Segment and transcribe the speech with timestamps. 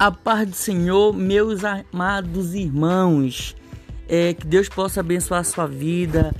[0.00, 3.54] A paz do Senhor, meus amados irmãos.
[4.08, 6.34] É, que Deus possa abençoar a sua vida.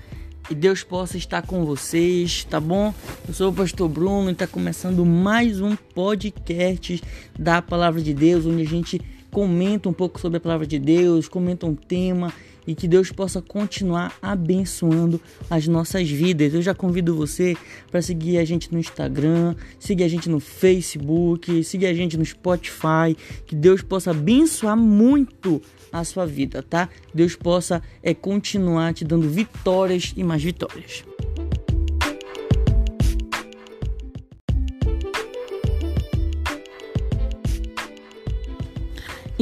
[0.48, 2.95] Que Deus possa estar com vocês, tá bom?
[3.29, 7.02] Eu sou o pastor Bruno e está começando mais um podcast
[7.38, 8.98] da Palavra de Deus, onde a gente
[9.30, 12.32] comenta um pouco sobre a Palavra de Deus, comenta um tema
[12.66, 16.54] e que Deus possa continuar abençoando as nossas vidas.
[16.54, 17.56] Eu já convido você
[17.90, 22.25] para seguir a gente no Instagram, seguir a gente no Facebook, seguir a gente no
[22.25, 23.16] Spotify,
[23.46, 25.61] que Deus possa abençoar muito
[25.93, 26.88] a sua vida, tá?
[27.12, 31.04] Deus possa é continuar te dando vitórias e mais vitórias.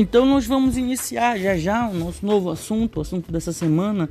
[0.01, 4.09] Então nós vamos iniciar já já o nosso novo assunto, o assunto dessa semana,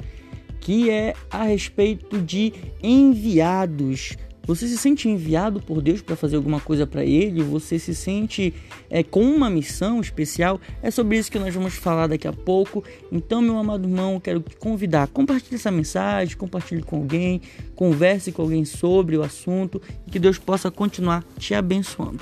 [0.60, 2.52] que é a respeito de
[2.84, 4.18] enviados.
[4.44, 7.42] Você se sente enviado por Deus para fazer alguma coisa para Ele?
[7.42, 8.54] Você se sente
[8.90, 10.60] é, com uma missão especial?
[10.84, 12.84] É sobre isso que nós vamos falar daqui a pouco.
[13.10, 15.08] Então, meu amado irmão, quero te convidar.
[15.08, 17.40] Compartilhe essa mensagem, compartilhe com alguém,
[17.76, 22.20] converse com alguém sobre o assunto e que Deus possa continuar te abençoando.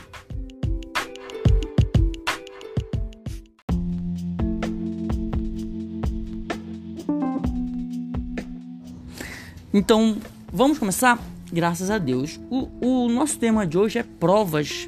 [9.78, 10.16] Então,
[10.54, 11.22] vamos começar?
[11.52, 12.40] Graças a Deus.
[12.50, 14.88] O, o nosso tema de hoje é provas.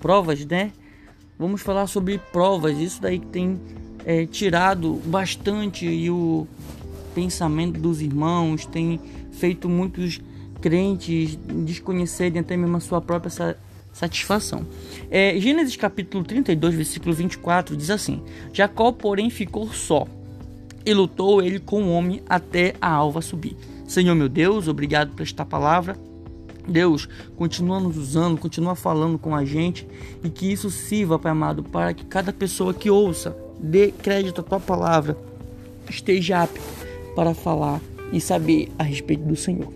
[0.00, 0.70] Provas, né?
[1.38, 2.76] Vamos falar sobre provas.
[2.76, 3.58] Isso daí que tem
[4.04, 6.46] é, tirado bastante e o
[7.14, 9.00] pensamento dos irmãos, tem
[9.32, 10.20] feito muitos
[10.60, 13.56] crentes desconhecerem até mesmo a sua própria
[13.94, 14.66] satisfação.
[15.10, 20.06] É, Gênesis capítulo 32, versículo 24 diz assim: Jacó, porém, ficou só
[20.84, 23.56] e lutou ele com o homem até a alva subir.
[23.92, 25.98] Senhor meu Deus, obrigado por esta palavra.
[26.66, 29.86] Deus, continua nos usando, continua falando com a gente
[30.24, 34.44] e que isso sirva, Pai amado, para que cada pessoa que ouça, dê crédito à
[34.44, 35.14] tua palavra,
[35.90, 36.58] esteja apto
[37.14, 39.70] para falar e saber a respeito do Senhor.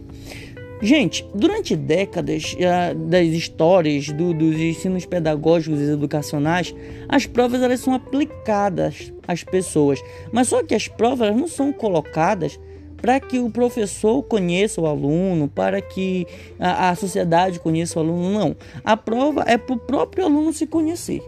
[0.81, 2.56] Gente, durante décadas
[2.97, 6.75] das histórias do, dos ensinos pedagógicos e educacionais,
[7.06, 10.00] as provas elas são aplicadas às pessoas,
[10.32, 12.59] mas só que as provas não são colocadas
[13.00, 16.26] para que o professor conheça o aluno, para que
[16.58, 18.32] a, a sociedade conheça o aluno.
[18.32, 18.56] Não.
[18.84, 21.22] A prova é para o próprio aluno se conhecer.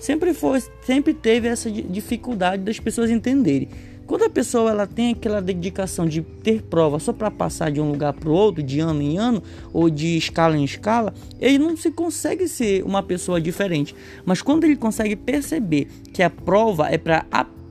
[0.00, 3.68] Sempre foi, sempre teve essa dificuldade das pessoas entenderem.
[4.06, 7.90] Quando a pessoa ela tem aquela dedicação de ter prova só para passar de um
[7.90, 9.42] lugar para o outro, de ano em ano
[9.72, 13.94] ou de escala em escala, ele não se consegue ser uma pessoa diferente.
[14.26, 17.24] Mas quando ele consegue perceber que a prova é para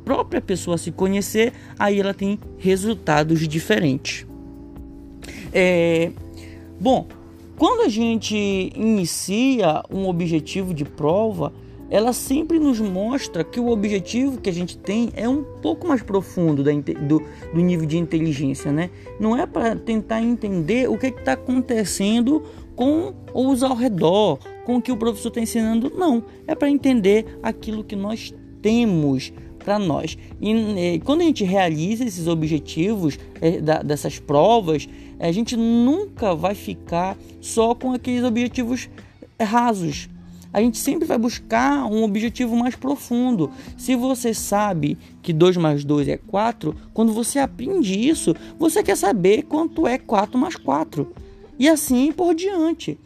[0.03, 4.25] própria pessoa se conhecer, aí ela tem resultados diferentes.
[5.51, 6.11] É,
[6.79, 7.07] bom,
[7.57, 8.35] quando a gente
[8.75, 11.53] inicia um objetivo de prova,
[11.89, 16.01] ela sempre nos mostra que o objetivo que a gente tem é um pouco mais
[16.01, 17.19] profundo do,
[17.53, 18.89] do nível de inteligência, né?
[19.19, 22.41] Não é para tentar entender o que está acontecendo
[22.75, 26.23] com os ao redor, com o que o professor está ensinando, não.
[26.47, 29.31] É para entender aquilo que nós temos
[29.63, 30.17] para nós.
[30.41, 34.87] E, e, quando a gente realiza esses objetivos é, dessas provas,
[35.19, 38.89] a gente nunca vai ficar só com aqueles objetivos
[39.41, 40.09] rasos.
[40.51, 43.49] A gente sempre vai buscar um objetivo mais profundo.
[43.75, 48.95] Se você sabe que 2 mais 2 é 4, quando você aprende isso, você quer
[48.95, 51.11] saber quanto é 4 mais 4.
[51.57, 52.99] E assim por diante.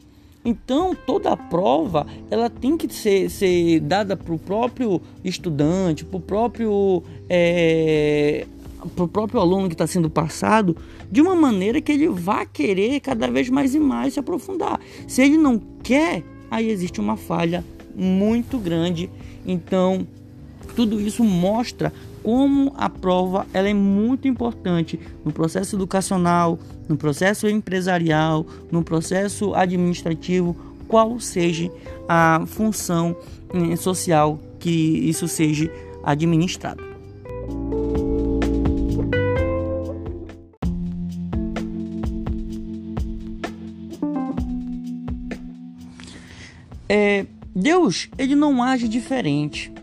[0.47, 6.15] Então, toda a prova ela tem que ser, ser dada para o próprio estudante, para
[6.15, 8.47] o próprio, é,
[8.95, 10.77] pro próprio aluno que está sendo passado,
[11.11, 14.79] de uma maneira que ele vá querer cada vez mais e mais se aprofundar.
[15.05, 17.61] Se ele não quer, aí existe uma falha
[17.93, 19.09] muito grande.
[19.45, 20.07] Então,
[20.77, 27.49] tudo isso mostra como a prova ela é muito importante no processo educacional, no processo
[27.49, 30.55] empresarial, no processo administrativo,
[30.87, 31.71] qual seja
[32.07, 33.15] a função
[33.55, 35.67] eh, social que isso seja
[36.03, 36.83] administrado.
[46.87, 47.25] É,
[47.55, 49.75] Deus ele não age diferente.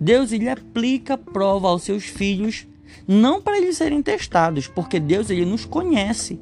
[0.00, 2.66] Deus ele aplica prova aos seus filhos
[3.06, 6.40] não para eles serem testados, porque Deus ele nos conhece,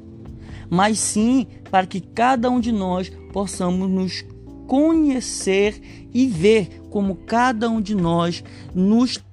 [0.69, 4.25] mas sim para que cada um de nós possamos nos
[4.65, 5.81] conhecer
[6.13, 9.23] e ver como cada um de nós nos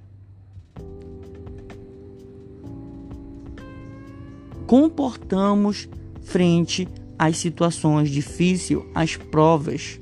[4.67, 5.89] comportamos
[6.23, 6.89] frente
[7.19, 10.01] às situações difíceis, às provas.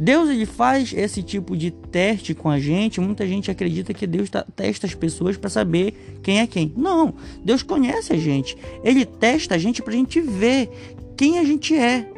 [0.00, 3.00] Deus ele faz esse tipo de teste com a gente.
[3.00, 5.92] Muita gente acredita que Deus tá, testa as pessoas para saber
[6.22, 6.72] quem é quem.
[6.76, 7.14] Não,
[7.44, 8.56] Deus conhece a gente.
[8.84, 10.70] Ele testa a gente para a gente ver
[11.16, 12.08] quem a gente é.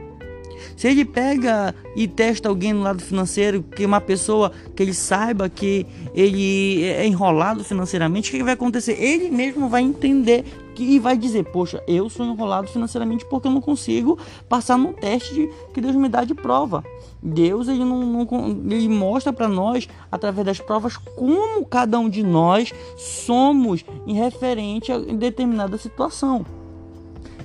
[0.76, 5.48] Se ele pega e testa alguém no lado financeiro, que uma pessoa que ele saiba
[5.48, 8.92] que ele é enrolado financeiramente, o que vai acontecer?
[9.02, 10.44] Ele mesmo vai entender
[10.84, 14.18] e vai dizer: Poxa, eu sou enrolado financeiramente porque eu não consigo
[14.48, 16.84] passar no teste que Deus me dá de prova.
[17.22, 18.26] Deus ele, não, não
[18.70, 24.90] ele mostra para nós, através das provas, como cada um de nós somos em referente
[24.90, 26.44] a determinada situação.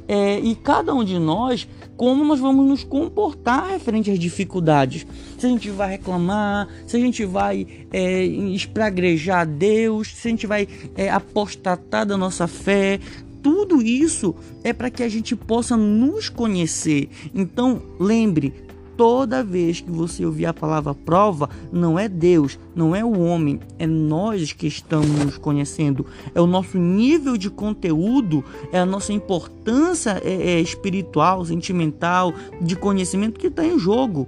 [0.07, 1.67] É, e cada um de nós
[1.97, 5.05] como nós vamos nos comportar referente às dificuldades.
[5.37, 10.47] Se a gente vai reclamar, se a gente vai é, espragrejar Deus, se a gente
[10.47, 12.99] vai é, apostatar da nossa fé,
[13.45, 14.33] tudo isso
[14.63, 17.09] é para que a gente possa nos conhecer.
[17.31, 18.51] Então, lembre,
[18.97, 23.59] toda vez que você ouvir a palavra prova, não é Deus, não é o homem,
[23.77, 26.07] é nós que estamos nos conhecendo.
[26.33, 32.75] É o nosso nível de conteúdo, é a nossa importância é, é espiritual, sentimental, de
[32.75, 34.27] conhecimento que está em jogo.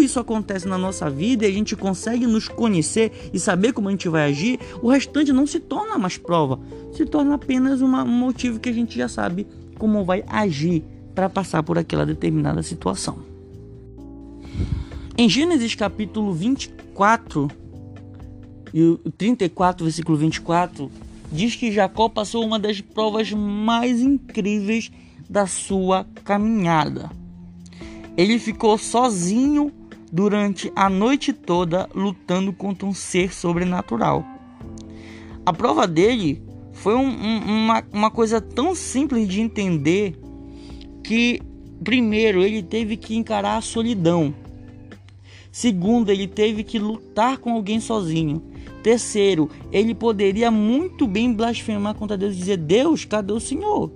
[0.00, 3.90] Isso acontece na nossa vida e a gente consegue nos conhecer e saber como a
[3.90, 6.58] gente vai agir, o restante não se torna mais prova,
[6.92, 9.46] se torna apenas uma, um motivo que a gente já sabe
[9.78, 10.82] como vai agir
[11.14, 13.18] para passar por aquela determinada situação.
[15.16, 17.48] Em Gênesis capítulo 24
[18.72, 20.90] e o 34, versículo 24,
[21.30, 24.90] diz que Jacó passou uma das provas mais incríveis
[25.28, 27.10] da sua caminhada.
[28.16, 29.72] Ele ficou sozinho
[30.12, 34.24] durante a noite toda lutando contra um ser sobrenatural.
[35.44, 36.42] A prova dele
[36.72, 40.18] foi um, um, uma, uma coisa tão simples de entender
[41.02, 41.40] que,
[41.82, 44.34] primeiro, ele teve que encarar a solidão.
[45.52, 48.42] Segundo, ele teve que lutar com alguém sozinho.
[48.82, 53.90] Terceiro, ele poderia muito bem blasfemar contra Deus e dizer: Deus, cadê o Senhor?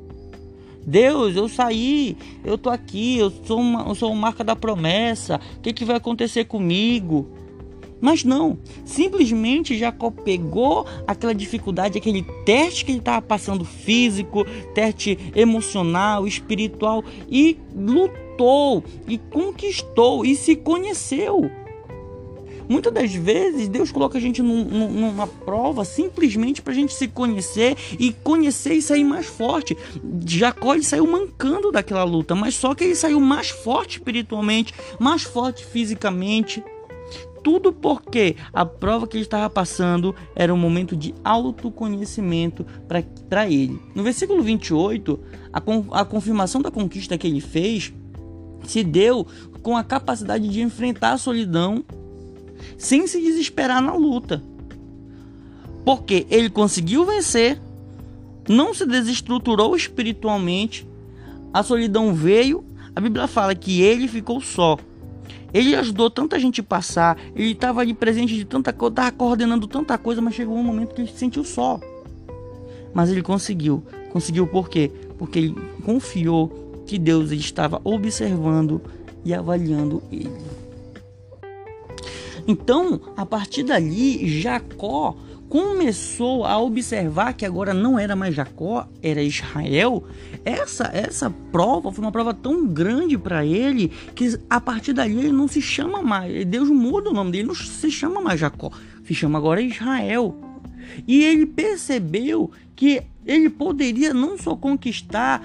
[0.86, 5.40] Deus, eu saí, eu tô aqui, eu sou uma, eu sou uma marca da promessa.
[5.56, 7.26] O que, que vai acontecer comigo?
[8.00, 14.44] Mas não, simplesmente Jacó pegou aquela dificuldade, aquele teste que ele estava passando físico,
[14.74, 21.50] teste emocional, espiritual e lutou e conquistou e se conheceu.
[22.68, 27.08] Muitas das vezes Deus coloca a gente num, numa prova simplesmente para a gente se
[27.08, 29.76] conhecer e conhecer e sair mais forte.
[30.26, 35.22] Jacó ele saiu mancando daquela luta, mas só que ele saiu mais forte espiritualmente, mais
[35.22, 36.62] forte fisicamente
[37.44, 42.64] tudo porque a prova que ele estava passando era um momento de autoconhecimento
[43.28, 43.78] para ele.
[43.94, 45.20] No versículo 28,
[45.52, 47.92] a, a confirmação da conquista que ele fez
[48.66, 49.26] se deu
[49.62, 51.84] com a capacidade de enfrentar a solidão
[52.76, 54.42] sem se desesperar na luta.
[55.84, 57.60] Porque ele conseguiu vencer,
[58.48, 60.86] não se desestruturou espiritualmente,
[61.52, 62.64] a solidão veio,
[62.96, 64.78] a Bíblia fala que ele ficou só.
[65.52, 69.68] Ele ajudou tanta gente a passar, ele estava ali presente de tanta coisa, estava coordenando
[69.68, 71.78] tanta coisa, mas chegou um momento que ele se sentiu só.
[72.92, 73.84] Mas ele conseguiu.
[74.10, 74.90] Conseguiu por quê?
[75.16, 78.80] Porque ele confiou que Deus estava observando
[79.24, 80.30] e avaliando ele.
[82.46, 85.16] Então, a partir dali, Jacó
[85.48, 90.04] começou a observar que agora não era mais Jacó, era Israel,
[90.44, 95.32] essa essa prova foi uma prova tão grande para ele que a partir dali ele
[95.32, 98.70] não se chama mais, Deus muda o nome dele, não se chama mais Jacó,
[99.06, 100.34] se chama agora Israel.
[101.06, 105.40] E ele percebeu que ele poderia não só conquistar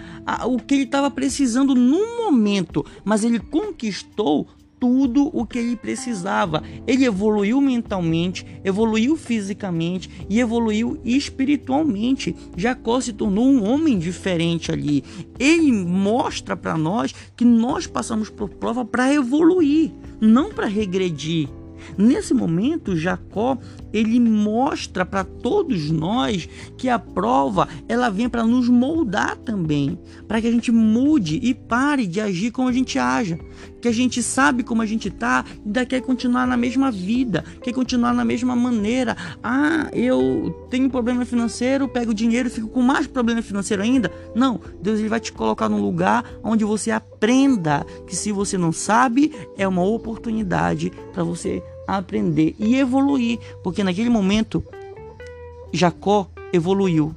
[0.46, 4.48] o que ele estava precisando no momento, mas ele conquistou
[4.80, 6.64] tudo o que ele precisava.
[6.88, 12.36] Ele evoluiu mentalmente, evoluiu fisicamente e evoluiu espiritualmente.
[12.56, 15.04] Jacó se tornou um homem diferente ali.
[15.38, 21.50] Ele mostra para nós que nós passamos por prova para evoluir, não para regredir.
[21.98, 23.58] Nesse momento, Jacó
[23.92, 30.40] ele mostra para todos nós que a prova ela vem para nos moldar também, para
[30.40, 33.40] que a gente mude e pare de agir como a gente age,
[33.82, 37.44] que a gente sabe como a gente está e daqui quer continuar na mesma vida,
[37.62, 39.18] quer continuar na mesma maneira.
[39.44, 44.12] Ah, eu tenho problema financeiro, pego dinheiro e fico com mais problema financeiro ainda.
[44.36, 48.72] Não, Deus ele vai te colocar num lugar onde você aprenda que se você não
[48.72, 51.64] sabe, é uma oportunidade para você
[51.98, 54.64] aprender e evoluir, porque naquele momento
[55.72, 57.16] Jacó evoluiu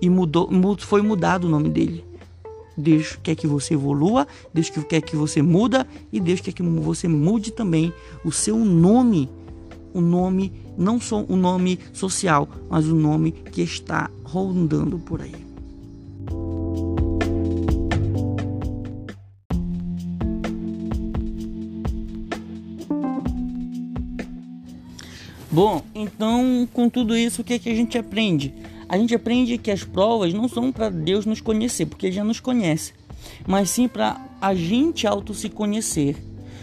[0.00, 2.04] e mudou, foi mudado o nome dele.
[2.76, 7.06] Deus quer que você evolua, Deus quer que você muda e Deus quer que você
[7.06, 7.92] mude também
[8.24, 9.28] o seu nome,
[9.92, 15.51] o nome não só o nome social, mas o nome que está rondando por aí.
[25.52, 28.54] Bom, então com tudo isso o que, é que a gente aprende?
[28.88, 32.24] A gente aprende que as provas não são para Deus nos conhecer, porque Ele já
[32.24, 32.94] nos conhece,
[33.46, 36.16] mas sim para a gente auto se conhecer.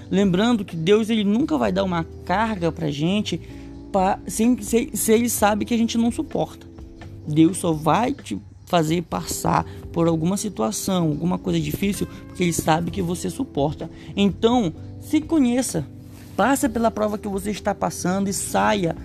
[0.09, 3.39] Lembrando que Deus ele nunca vai dar uma carga para gente
[3.91, 6.65] pra, sem, se, se Ele sabe que a gente não suporta.
[7.27, 12.89] Deus só vai te fazer passar por alguma situação, alguma coisa difícil, porque Ele sabe
[12.89, 13.87] que você suporta.
[14.15, 15.85] Então, se conheça,
[16.39, 18.95] passe pela prova que você está passando e saia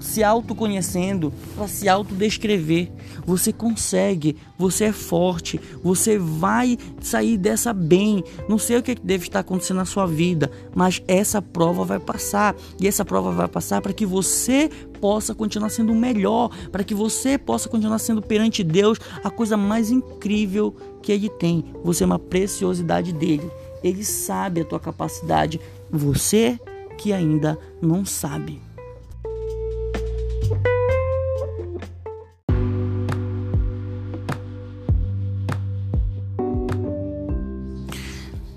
[0.00, 2.90] se autoconhecendo, para se autodescrever.
[3.24, 8.24] Você consegue, você é forte, você vai sair dessa bem.
[8.48, 12.56] Não sei o que deve estar acontecendo na sua vida, mas essa prova vai passar.
[12.80, 14.68] E essa prova vai passar para que você
[15.00, 19.56] possa continuar sendo o melhor, para que você possa continuar sendo perante Deus a coisa
[19.56, 21.64] mais incrível que Ele tem.
[21.84, 23.48] Você é uma preciosidade dele.
[23.80, 25.60] Ele sabe a tua capacidade.
[25.88, 26.58] Você
[27.00, 28.60] que ainda não sabe.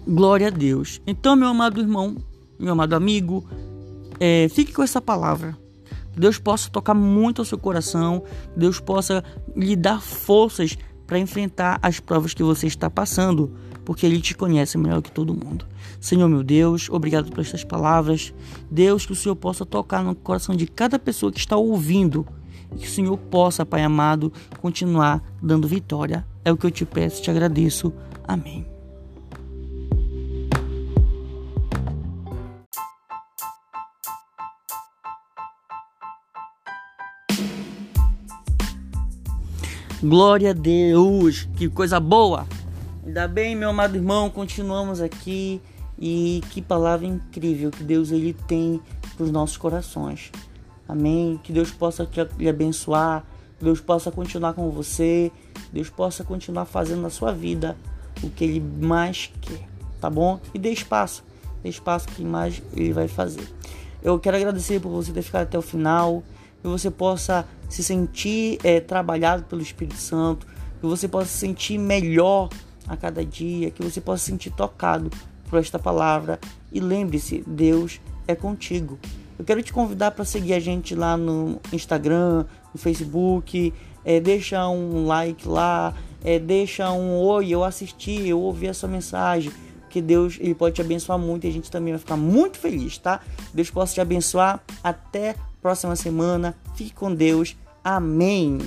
[0.05, 1.01] Glória a Deus.
[1.07, 2.17] Então, meu amado irmão,
[2.59, 3.47] meu amado amigo,
[4.19, 5.57] é, fique com essa palavra.
[6.15, 8.23] Deus possa tocar muito ao seu coração,
[8.57, 9.23] Deus possa
[9.55, 10.77] lhe dar forças
[11.13, 13.51] para enfrentar as provas que você está passando,
[13.85, 15.63] porque Ele te conhece melhor que todo mundo.
[16.01, 18.33] Senhor meu Deus, obrigado por estas palavras.
[18.71, 22.25] Deus, que o Senhor possa tocar no coração de cada pessoa que está ouvindo
[22.75, 26.25] e que o Senhor possa, Pai amado, continuar dando vitória.
[26.43, 27.93] É o que eu te peço e te agradeço.
[28.27, 28.72] Amém.
[40.03, 42.45] Glória a Deus, que coisa boa.
[43.05, 45.61] Ainda bem, meu amado irmão, continuamos aqui
[45.97, 48.81] e que palavra incrível que Deus ele tem
[49.15, 50.29] para os nossos corações.
[50.89, 51.39] Amém.
[51.41, 53.23] Que Deus possa te abençoar,
[53.57, 55.31] que Deus possa continuar com você,
[55.71, 57.77] Deus possa continuar fazendo na sua vida
[58.21, 59.65] o que ele mais quer,
[60.01, 60.37] tá bom?
[60.53, 61.23] E dê espaço,
[61.63, 63.47] dê espaço que mais ele vai fazer.
[64.03, 66.21] Eu quero agradecer por você ter ficado até o final
[66.61, 70.45] que você possa se sentir é, trabalhado pelo Espírito Santo,
[70.79, 72.49] que você possa se sentir melhor
[72.87, 75.09] a cada dia, que você possa se sentir tocado
[75.49, 76.39] por esta palavra.
[76.71, 78.99] E lembre-se, Deus é contigo.
[79.39, 83.73] Eu quero te convidar para seguir a gente lá no Instagram, no Facebook,
[84.05, 89.51] é, deixa um like lá, é, deixa um oi, eu assisti, eu ouvi essa mensagem.
[89.89, 92.99] Que Deus ele pode te abençoar muito e a gente também vai ficar muito feliz,
[92.99, 93.19] tá?
[93.51, 94.63] Deus possa te abençoar.
[94.83, 96.55] Até próxima semana.
[96.75, 97.55] Fique com Deus.
[97.83, 98.59] Amém.